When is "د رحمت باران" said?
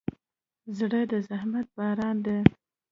1.09-2.15